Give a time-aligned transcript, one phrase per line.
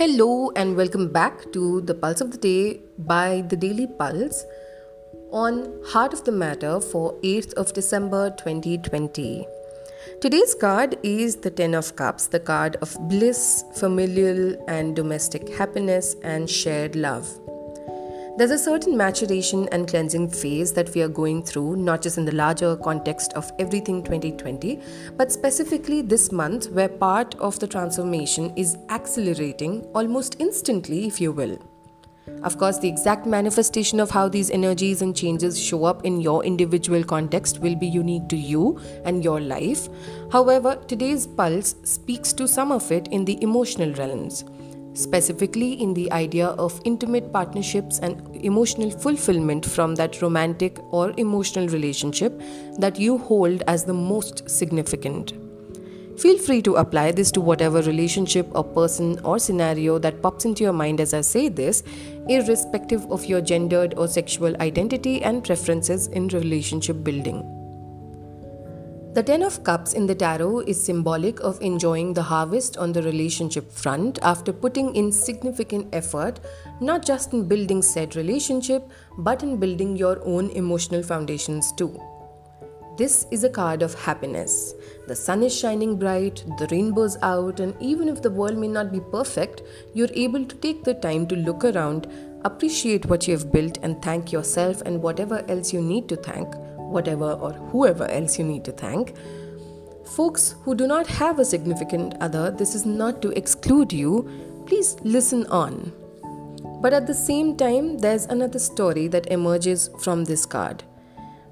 [0.00, 4.46] Hello and welcome back to the Pulse of the Day by the Daily Pulse
[5.30, 9.46] on Heart of the Matter for 8th of December 2020.
[10.22, 16.16] Today's card is the Ten of Cups, the card of bliss, familial and domestic happiness,
[16.22, 17.38] and shared love.
[18.40, 22.24] There's a certain maturation and cleansing phase that we are going through, not just in
[22.24, 24.80] the larger context of everything 2020,
[25.18, 31.32] but specifically this month, where part of the transformation is accelerating almost instantly, if you
[31.32, 31.58] will.
[32.42, 36.42] Of course, the exact manifestation of how these energies and changes show up in your
[36.42, 39.86] individual context will be unique to you and your life.
[40.32, 44.44] However, today's pulse speaks to some of it in the emotional realms
[44.94, 51.68] specifically in the idea of intimate partnerships and emotional fulfillment from that romantic or emotional
[51.68, 52.40] relationship
[52.78, 55.34] that you hold as the most significant.
[56.18, 60.62] Feel free to apply this to whatever relationship or person or scenario that pops into
[60.62, 61.82] your mind as I say this,
[62.28, 67.59] irrespective of your gendered or sexual identity and preferences in relationship building.
[69.12, 73.02] The Ten of Cups in the tarot is symbolic of enjoying the harvest on the
[73.02, 76.38] relationship front after putting in significant effort,
[76.80, 78.88] not just in building said relationship,
[79.18, 82.00] but in building your own emotional foundations too.
[82.96, 84.74] This is a card of happiness.
[85.08, 88.92] The sun is shining bright, the rainbow's out, and even if the world may not
[88.92, 92.06] be perfect, you're able to take the time to look around,
[92.44, 96.54] appreciate what you have built, and thank yourself and whatever else you need to thank
[96.90, 99.14] whatever or whoever else you need to thank.
[100.16, 104.28] Folks who do not have a significant other, this is not to exclude you.
[104.66, 105.92] Please listen on.
[106.82, 110.82] But at the same time, there's another story that emerges from this card.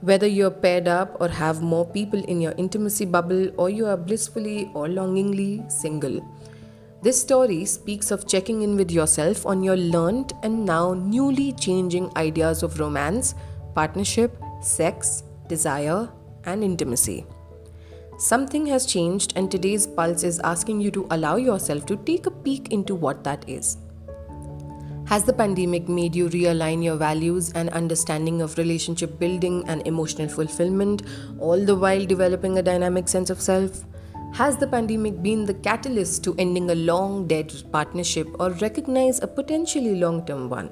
[0.00, 3.96] Whether you're paired up or have more people in your intimacy bubble, or you are
[3.96, 6.20] blissfully or longingly single.
[7.02, 12.10] This story speaks of checking in with yourself on your learned and now newly changing
[12.16, 13.34] ideas of romance,
[13.74, 16.08] partnership, sex, desire,
[16.44, 17.26] and intimacy.
[18.18, 22.30] Something has changed, and today's pulse is asking you to allow yourself to take a
[22.30, 23.76] peek into what that is.
[25.06, 30.28] Has the pandemic made you realign your values and understanding of relationship building and emotional
[30.28, 31.02] fulfillment,
[31.38, 33.84] all the while developing a dynamic sense of self?
[34.32, 39.26] Has the pandemic been the catalyst to ending a long dead partnership or recognize a
[39.26, 40.70] potentially long term one?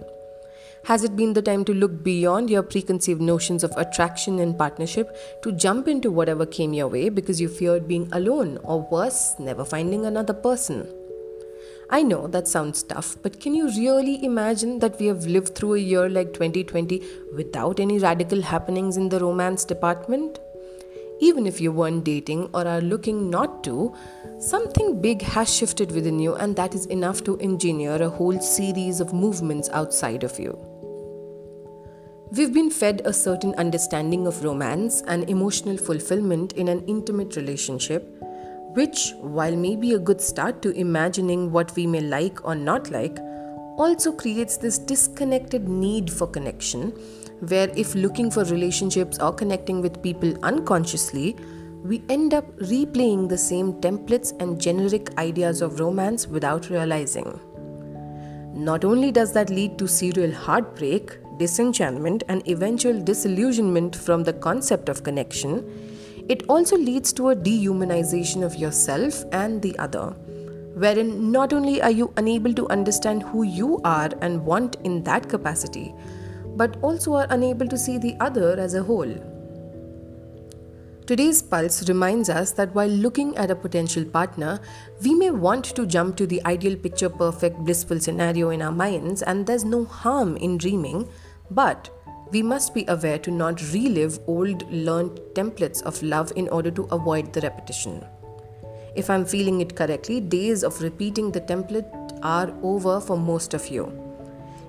[0.84, 5.16] Has it been the time to look beyond your preconceived notions of attraction and partnership
[5.42, 9.64] to jump into whatever came your way because you feared being alone or worse, never
[9.64, 10.86] finding another person?
[11.88, 15.74] I know that sounds tough, but can you really imagine that we have lived through
[15.74, 17.02] a year like 2020
[17.34, 20.38] without any radical happenings in the romance department?
[21.18, 23.94] Even if you weren't dating or are looking not to,
[24.38, 29.00] something big has shifted within you, and that is enough to engineer a whole series
[29.00, 30.73] of movements outside of you.
[32.36, 38.08] We've been fed a certain understanding of romance and emotional fulfillment in an intimate relationship,
[38.74, 42.90] which, while may be a good start to imagining what we may like or not
[42.90, 43.20] like,
[43.78, 46.90] also creates this disconnected need for connection
[47.48, 51.36] where if looking for relationships or connecting with people unconsciously,
[51.84, 57.38] we end up replaying the same templates and generic ideas of romance without realizing.
[58.54, 64.88] Not only does that lead to serial heartbreak, disenchantment, and eventual disillusionment from the concept
[64.88, 65.64] of connection,
[66.28, 70.10] it also leads to a dehumanization of yourself and the other,
[70.74, 75.28] wherein not only are you unable to understand who you are and want in that
[75.28, 75.94] capacity,
[76.56, 79.14] but also are unable to see the other as a whole.
[81.06, 84.58] Today's pulse reminds us that while looking at a potential partner,
[85.02, 89.20] we may want to jump to the ideal picture perfect blissful scenario in our minds,
[89.20, 91.06] and there's no harm in dreaming,
[91.50, 91.90] but
[92.30, 96.84] we must be aware to not relive old learned templates of love in order to
[96.84, 98.04] avoid the repetition.
[98.94, 103.68] If I'm feeling it correctly, days of repeating the template are over for most of
[103.68, 103.92] you.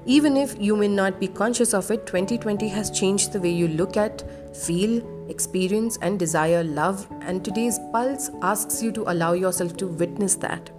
[0.06, 3.68] Even if you may not be conscious of it, 2020 has changed the way you
[3.68, 4.24] look at,
[4.56, 10.36] feel, experience, and desire love, and today's pulse asks you to allow yourself to witness
[10.36, 10.70] that.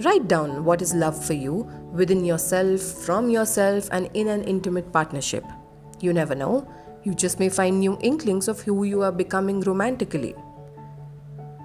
[0.00, 4.92] Write down what is love for you within yourself, from yourself, and in an intimate
[4.92, 5.44] partnership.
[6.00, 6.66] You never know,
[7.04, 10.34] you just may find new inklings of who you are becoming romantically.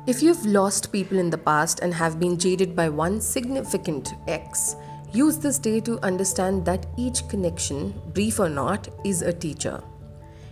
[0.05, 4.75] If you've lost people in the past and have been jaded by one significant ex,
[5.13, 9.81] Use this day to understand that each connection, brief or not, is a teacher.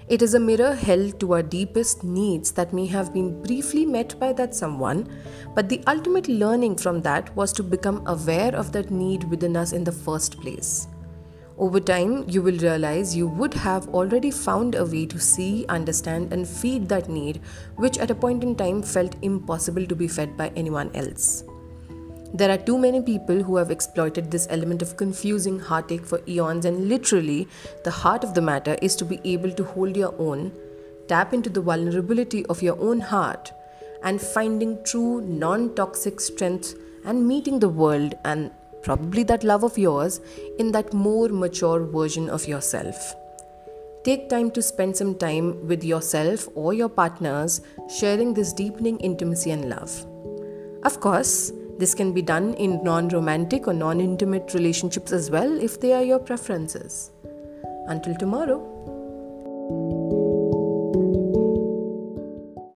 [0.07, 4.19] It is a mirror held to our deepest needs that may have been briefly met
[4.19, 5.10] by that someone,
[5.56, 9.74] but the ultimate learning from that was to become aware of that need within us
[9.74, 10.88] in the first place.
[11.57, 16.31] Over time, you will realize you would have already found a way to see, understand,
[16.31, 17.42] and feed that need,
[17.78, 21.46] which at a point in time felt impossible to be fed by anyone else.
[22.36, 26.66] There are too many people who have exploited this element of confusing heartache for eons,
[26.66, 27.48] and literally,
[27.86, 30.52] the heart of the matter is to be able to hold your own,
[31.08, 33.54] tap into the vulnerability of your own heart,
[34.04, 38.52] and finding true non toxic strength and meeting the world and
[38.84, 40.20] probably that love of yours
[40.60, 43.16] in that more mature version of yourself.
[44.04, 47.62] Take time to spend some time with yourself or your partners,
[47.98, 50.06] sharing this deepening intimacy and love.
[50.84, 55.60] Of course, this can be done in non romantic or non intimate relationships as well
[55.62, 57.12] if they are your preferences.
[57.88, 59.94] Until tomorrow.